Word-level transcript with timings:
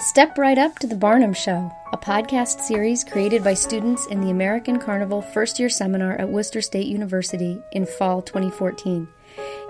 Step 0.00 0.38
right 0.38 0.56
up 0.56 0.78
to 0.78 0.86
The 0.86 0.96
Barnum 0.96 1.34
Show, 1.34 1.70
a 1.92 1.96
podcast 1.98 2.62
series 2.62 3.04
created 3.04 3.44
by 3.44 3.52
students 3.52 4.06
in 4.06 4.22
the 4.22 4.30
American 4.30 4.78
Carnival 4.78 5.20
first 5.20 5.58
year 5.58 5.68
seminar 5.68 6.12
at 6.14 6.30
Worcester 6.30 6.62
State 6.62 6.86
University 6.86 7.60
in 7.72 7.84
fall 7.84 8.22
2014. 8.22 9.06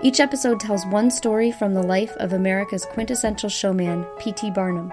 Each 0.01 0.21
episode 0.21 0.61
tells 0.61 0.85
one 0.85 1.11
story 1.11 1.51
from 1.51 1.73
the 1.73 1.83
life 1.83 2.13
of 2.13 2.31
America's 2.31 2.85
quintessential 2.85 3.49
showman, 3.49 4.05
P.T. 4.19 4.51
Barnum. 4.51 4.89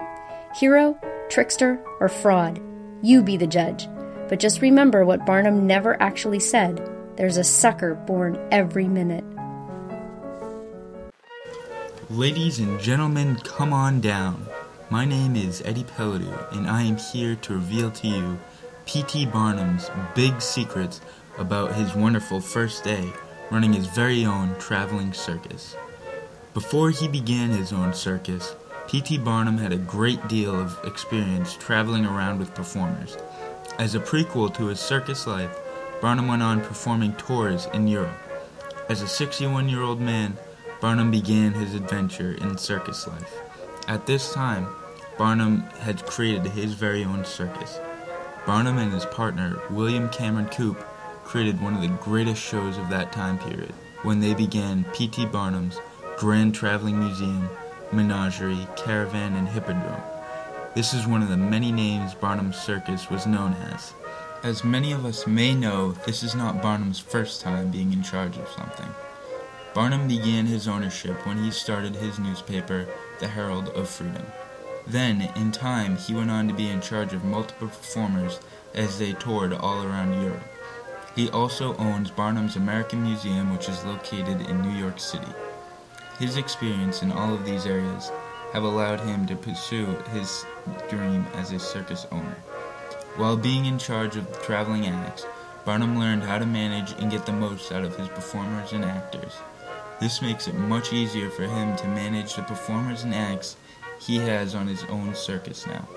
Hero, 0.55 0.99
trickster, 1.29 1.81
or 2.01 2.09
fraud? 2.09 2.59
You 3.01 3.23
be 3.23 3.37
the 3.37 3.47
judge. 3.47 3.87
But 4.27 4.41
just 4.41 4.61
remember 4.61 5.05
what 5.05 5.25
Barnum 5.25 5.65
never 5.65 5.99
actually 6.01 6.41
said 6.41 6.85
there's 7.15 7.37
a 7.37 7.45
sucker 7.45 7.95
born 7.95 8.37
every 8.51 8.89
minute. 8.89 9.23
Ladies 12.09 12.59
and 12.59 12.77
gentlemen, 12.81 13.37
come 13.37 13.71
on 13.71 14.01
down. 14.01 14.45
My 14.91 15.05
name 15.05 15.35
is 15.35 15.61
Eddie 15.65 15.83
Pelledu, 15.83 16.51
and 16.51 16.67
I 16.67 16.81
am 16.81 16.97
here 16.97 17.35
to 17.35 17.53
reveal 17.53 17.91
to 17.91 18.07
you 18.07 18.39
P.T. 18.87 19.27
Barnum's 19.27 19.91
big 20.15 20.41
secrets 20.41 20.99
about 21.37 21.75
his 21.75 21.93
wonderful 21.93 22.41
first 22.41 22.83
day 22.83 23.13
running 23.51 23.73
his 23.73 23.85
very 23.85 24.25
own 24.25 24.57
traveling 24.57 25.13
circus. 25.13 25.75
Before 26.55 26.89
he 26.89 27.07
began 27.07 27.51
his 27.51 27.71
own 27.71 27.93
circus, 27.93 28.55
P.T. 28.87 29.19
Barnum 29.19 29.59
had 29.59 29.71
a 29.71 29.77
great 29.77 30.27
deal 30.27 30.59
of 30.59 30.75
experience 30.83 31.53
traveling 31.53 32.07
around 32.07 32.39
with 32.39 32.55
performers. 32.55 33.15
As 33.77 33.93
a 33.93 33.99
prequel 33.99 34.51
to 34.55 34.65
his 34.65 34.79
circus 34.79 35.27
life, 35.27 35.55
Barnum 36.01 36.27
went 36.27 36.41
on 36.41 36.61
performing 36.61 37.13
tours 37.13 37.67
in 37.75 37.87
Europe. 37.87 38.17
As 38.89 39.03
a 39.03 39.07
61 39.07 39.69
year 39.69 39.83
old 39.83 40.01
man, 40.01 40.35
Barnum 40.81 41.11
began 41.11 41.53
his 41.53 41.75
adventure 41.75 42.31
in 42.41 42.57
circus 42.57 43.05
life. 43.07 43.39
At 43.87 44.05
this 44.05 44.33
time, 44.33 44.67
Barnum 45.19 45.63
had 45.81 46.05
created 46.05 46.45
his 46.45 46.75
very 46.75 47.03
own 47.03 47.25
circus. 47.25 47.77
Barnum 48.45 48.77
and 48.77 48.93
his 48.93 49.05
partner, 49.07 49.61
William 49.69 50.07
Cameron 50.07 50.47
Coup, 50.47 50.77
created 51.25 51.61
one 51.61 51.75
of 51.75 51.81
the 51.81 51.89
greatest 51.89 52.41
shows 52.41 52.77
of 52.77 52.89
that 52.89 53.11
time 53.11 53.37
period 53.37 53.73
when 54.03 54.21
they 54.21 54.33
began 54.33 54.85
P.T. 54.93 55.25
Barnum's 55.25 55.77
Grand 56.17 56.55
Traveling 56.55 56.97
Museum, 56.97 57.49
Menagerie, 57.91 58.65
Caravan, 58.77 59.35
and 59.35 59.49
Hippodrome. 59.49 60.01
This 60.73 60.93
is 60.93 61.05
one 61.05 61.21
of 61.21 61.27
the 61.27 61.35
many 61.35 61.73
names 61.73 62.13
Barnum's 62.13 62.57
circus 62.57 63.09
was 63.09 63.27
known 63.27 63.51
as. 63.73 63.91
As 64.41 64.63
many 64.63 64.93
of 64.93 65.03
us 65.03 65.27
may 65.27 65.53
know, 65.53 65.91
this 66.05 66.23
is 66.23 66.33
not 66.33 66.61
Barnum's 66.61 66.99
first 66.99 67.41
time 67.41 67.71
being 67.71 67.91
in 67.91 68.03
charge 68.03 68.37
of 68.37 68.47
something. 68.47 68.87
Barnum 69.73 70.07
began 70.07 70.45
his 70.45 70.69
ownership 70.69 71.27
when 71.27 71.43
he 71.43 71.51
started 71.51 71.97
his 71.97 72.19
newspaper, 72.19 72.87
The 73.19 73.27
Herald 73.27 73.67
of 73.69 73.89
Freedom. 73.89 74.25
Then, 74.89 75.21
in 75.35 75.51
time, 75.51 75.97
he 75.97 76.15
went 76.15 76.31
on 76.31 76.47
to 76.47 76.53
be 76.53 76.67
in 76.67 76.81
charge 76.81 77.13
of 77.13 77.23
multiple 77.23 77.67
performers 77.67 78.39
as 78.73 78.97
they 78.97 79.13
toured 79.13 79.53
all 79.53 79.83
around 79.83 80.19
Europe. 80.19 80.43
He 81.15 81.29
also 81.29 81.75
owns 81.77 82.09
Barnum's 82.09 82.55
American 82.55 83.03
Museum, 83.03 83.51
which 83.51 83.69
is 83.69 83.85
located 83.85 84.41
in 84.49 84.61
New 84.63 84.75
York 84.79 84.99
City. 84.99 85.31
His 86.17 86.37
experience 86.37 87.03
in 87.03 87.11
all 87.11 87.35
of 87.35 87.45
these 87.45 87.67
areas 87.67 88.11
have 88.53 88.63
allowed 88.63 88.99
him 89.01 89.27
to 89.27 89.35
pursue 89.35 89.85
his 90.11 90.43
dream 90.89 91.27
as 91.35 91.51
a 91.51 91.59
circus 91.59 92.07
owner. 92.11 92.37
While 93.15 93.37
being 93.37 93.65
in 93.65 93.77
charge 93.77 94.15
of 94.15 94.41
traveling 94.41 94.87
acts, 94.87 95.25
Barnum 95.65 95.99
learned 95.99 96.23
how 96.23 96.39
to 96.39 96.47
manage 96.47 96.93
and 96.93 97.11
get 97.11 97.27
the 97.27 97.31
most 97.31 97.71
out 97.71 97.83
of 97.83 97.95
his 97.95 98.07
performers 98.07 98.71
and 98.71 98.83
actors. 98.83 99.33
This 99.99 100.21
makes 100.21 100.47
it 100.47 100.55
much 100.55 100.93
easier 100.93 101.29
for 101.29 101.43
him 101.43 101.75
to 101.75 101.87
manage 101.87 102.33
the 102.33 102.41
performers 102.41 103.03
and 103.03 103.13
acts 103.13 103.55
he 103.99 104.17
has 104.17 104.55
on 104.55 104.67
his 104.67 104.83
own 104.85 105.13
circus 105.15 105.67
now. 105.67 105.87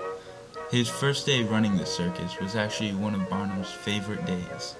His 0.69 0.89
first 0.89 1.25
day 1.25 1.43
running 1.43 1.77
the 1.77 1.85
circus 1.85 2.39
was 2.39 2.55
actually 2.55 2.93
one 2.93 3.13
of 3.13 3.29
Barnum's 3.29 3.71
favorite 3.71 4.25
days. 4.25 4.75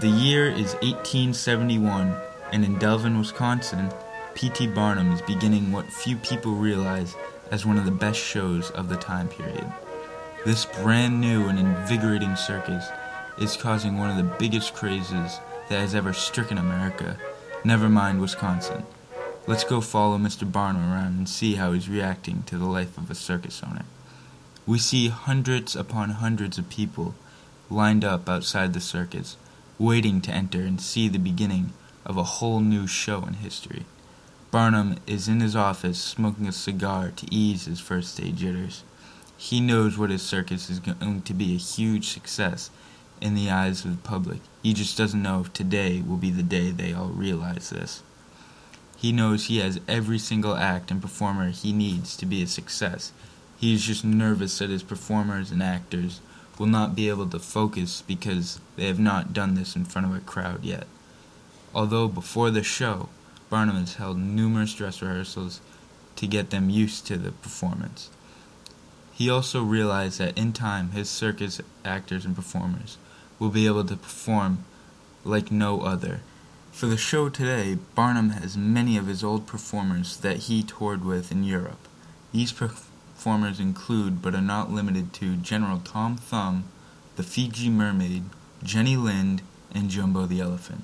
The 0.00 0.08
year 0.08 0.46
is 0.50 0.74
1871, 0.82 2.14
and 2.52 2.64
in 2.64 2.76
Delavan, 2.76 3.18
Wisconsin, 3.18 3.90
P.T. 4.34 4.68
Barnum 4.68 5.12
is 5.12 5.22
beginning 5.22 5.72
what 5.72 5.92
few 5.92 6.16
people 6.16 6.52
realize 6.52 7.14
as 7.50 7.66
one 7.66 7.76
of 7.76 7.84
the 7.84 7.90
best 7.90 8.18
shows 8.18 8.70
of 8.70 8.88
the 8.88 8.96
time 8.96 9.28
period. 9.28 9.70
This 10.44 10.64
brand 10.64 11.20
new 11.20 11.48
and 11.48 11.58
invigorating 11.58 12.36
circus 12.36 12.84
is 13.38 13.56
causing 13.56 13.98
one 13.98 14.10
of 14.10 14.16
the 14.16 14.36
biggest 14.38 14.74
crazes 14.74 15.38
that 15.68 15.78
has 15.78 15.94
ever 15.94 16.12
stricken 16.12 16.58
America, 16.58 17.18
never 17.64 17.88
mind 17.88 18.20
Wisconsin. 18.20 18.84
Let's 19.44 19.64
go 19.64 19.80
follow 19.80 20.18
Mr. 20.18 20.50
Barnum 20.50 20.92
around 20.92 21.18
and 21.18 21.28
see 21.28 21.56
how 21.56 21.72
he's 21.72 21.88
reacting 21.88 22.44
to 22.44 22.56
the 22.56 22.66
life 22.66 22.96
of 22.96 23.10
a 23.10 23.14
circus 23.16 23.60
owner. 23.66 23.84
We 24.66 24.78
see 24.78 25.08
hundreds 25.08 25.74
upon 25.74 26.10
hundreds 26.10 26.58
of 26.58 26.68
people 26.68 27.16
lined 27.68 28.04
up 28.04 28.28
outside 28.28 28.72
the 28.72 28.80
circus, 28.80 29.36
waiting 29.80 30.20
to 30.20 30.30
enter 30.30 30.60
and 30.60 30.80
see 30.80 31.08
the 31.08 31.18
beginning 31.18 31.72
of 32.06 32.16
a 32.16 32.22
whole 32.22 32.60
new 32.60 32.86
show 32.86 33.24
in 33.24 33.34
history. 33.34 33.84
Barnum 34.52 34.98
is 35.08 35.26
in 35.26 35.40
his 35.40 35.56
office 35.56 36.00
smoking 36.00 36.46
a 36.46 36.52
cigar 36.52 37.10
to 37.10 37.34
ease 37.34 37.64
his 37.64 37.80
first 37.80 38.16
day 38.16 38.30
jitters. 38.30 38.84
He 39.36 39.60
knows 39.60 39.98
what 39.98 40.10
his 40.10 40.22
circus 40.22 40.70
is 40.70 40.78
going 40.78 41.22
to 41.22 41.34
be 41.34 41.56
a 41.56 41.58
huge 41.58 42.10
success 42.10 42.70
in 43.20 43.34
the 43.34 43.50
eyes 43.50 43.84
of 43.84 43.90
the 43.90 44.08
public. 44.08 44.38
He 44.62 44.72
just 44.72 44.96
doesn't 44.96 45.22
know 45.22 45.40
if 45.40 45.52
today 45.52 46.00
will 46.00 46.16
be 46.16 46.30
the 46.30 46.44
day 46.44 46.70
they 46.70 46.92
all 46.92 47.08
realize 47.08 47.70
this. 47.70 48.04
He 49.02 49.10
knows 49.10 49.46
he 49.46 49.58
has 49.58 49.80
every 49.88 50.20
single 50.20 50.54
act 50.54 50.92
and 50.92 51.02
performer 51.02 51.50
he 51.50 51.72
needs 51.72 52.16
to 52.16 52.24
be 52.24 52.40
a 52.40 52.46
success. 52.46 53.10
He 53.58 53.74
is 53.74 53.84
just 53.84 54.04
nervous 54.04 54.56
that 54.58 54.70
his 54.70 54.84
performers 54.84 55.50
and 55.50 55.60
actors 55.60 56.20
will 56.56 56.68
not 56.68 56.94
be 56.94 57.08
able 57.08 57.26
to 57.30 57.40
focus 57.40 58.04
because 58.06 58.60
they 58.76 58.86
have 58.86 59.00
not 59.00 59.32
done 59.32 59.56
this 59.56 59.74
in 59.74 59.86
front 59.86 60.06
of 60.06 60.14
a 60.14 60.20
crowd 60.20 60.62
yet. 60.62 60.86
Although 61.74 62.06
before 62.06 62.52
the 62.52 62.62
show, 62.62 63.08
Barnum 63.50 63.74
has 63.74 63.96
held 63.96 64.18
numerous 64.18 64.72
dress 64.72 65.02
rehearsals 65.02 65.60
to 66.14 66.28
get 66.28 66.50
them 66.50 66.70
used 66.70 67.04
to 67.08 67.16
the 67.16 67.32
performance. 67.32 68.08
He 69.14 69.28
also 69.28 69.64
realized 69.64 70.20
that 70.20 70.38
in 70.38 70.52
time 70.52 70.92
his 70.92 71.10
circus 71.10 71.60
actors 71.84 72.24
and 72.24 72.36
performers 72.36 72.98
will 73.40 73.50
be 73.50 73.66
able 73.66 73.84
to 73.84 73.96
perform 73.96 74.64
like 75.24 75.50
no 75.50 75.80
other. 75.80 76.20
For 76.72 76.86
the 76.86 76.96
show 76.96 77.28
today, 77.28 77.76
Barnum 77.94 78.30
has 78.30 78.56
many 78.56 78.96
of 78.96 79.06
his 79.06 79.22
old 79.22 79.46
performers 79.46 80.16
that 80.16 80.48
he 80.48 80.62
toured 80.62 81.04
with 81.04 81.30
in 81.30 81.44
Europe. 81.44 81.86
These 82.32 82.50
performers 82.50 83.60
include, 83.60 84.22
but 84.22 84.34
are 84.34 84.40
not 84.40 84.72
limited 84.72 85.12
to, 85.14 85.36
General 85.36 85.80
Tom 85.84 86.16
Thumb, 86.16 86.64
the 87.16 87.22
Fiji 87.22 87.68
Mermaid, 87.68 88.24
Jenny 88.64 88.96
Lind, 88.96 89.42
and 89.74 89.90
Jumbo 89.90 90.24
the 90.24 90.40
Elephant. 90.40 90.82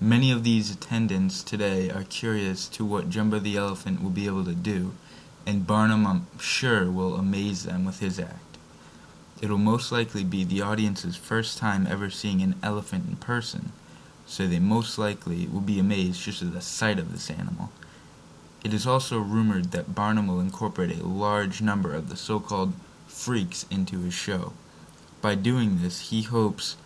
Many 0.00 0.32
of 0.32 0.42
these 0.42 0.72
attendants 0.72 1.42
today 1.44 1.88
are 1.88 2.04
curious 2.04 2.66
to 2.68 2.84
what 2.84 3.08
Jumbo 3.08 3.38
the 3.38 3.56
Elephant 3.56 4.02
will 4.02 4.10
be 4.10 4.26
able 4.26 4.44
to 4.44 4.54
do, 4.54 4.92
and 5.46 5.66
Barnum, 5.66 6.04
I'm 6.04 6.26
sure, 6.40 6.90
will 6.90 7.14
amaze 7.14 7.62
them 7.62 7.84
with 7.84 8.00
his 8.00 8.18
act. 8.18 8.58
It 9.40 9.48
will 9.48 9.58
most 9.58 9.92
likely 9.92 10.24
be 10.24 10.42
the 10.42 10.62
audience's 10.62 11.16
first 11.16 11.58
time 11.58 11.86
ever 11.86 12.10
seeing 12.10 12.42
an 12.42 12.56
elephant 12.62 13.08
in 13.08 13.16
person 13.16 13.72
so 14.32 14.46
they 14.46 14.58
most 14.58 14.96
likely 14.96 15.46
will 15.46 15.60
be 15.60 15.78
amazed 15.78 16.22
just 16.22 16.40
at 16.40 16.54
the 16.54 16.60
sight 16.62 16.98
of 16.98 17.12
this 17.12 17.28
animal. 17.28 17.70
It 18.64 18.72
is 18.72 18.86
also 18.86 19.18
rumored 19.18 19.72
that 19.72 19.94
Barnum 19.94 20.26
will 20.26 20.40
incorporate 20.40 20.98
a 20.98 21.06
large 21.06 21.60
number 21.60 21.94
of 21.94 22.08
the 22.08 22.16
so-called 22.16 22.72
freaks 23.06 23.66
into 23.70 24.00
his 24.00 24.14
show. 24.14 24.54
By 25.20 25.34
doing 25.34 25.82
this, 25.82 26.08
he 26.08 26.22
hopes 26.22 26.76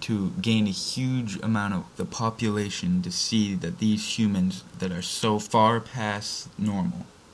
to 0.00 0.32
gain 0.42 0.66
a 0.66 0.70
huge 0.70 1.36
amount 1.44 1.74
of 1.74 1.84
the 1.96 2.04
population 2.04 3.02
to 3.02 3.12
see 3.12 3.54
that 3.54 3.78
these 3.78 4.18
humans 4.18 4.64
that 4.80 4.90
are 4.90 5.00
so 5.00 5.38
far 5.38 5.78
past 5.78 6.48
normal 6.58 7.06